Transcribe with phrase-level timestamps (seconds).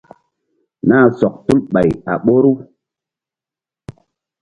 [0.87, 2.51] Nah sɔk tul ɓay a ɓoru.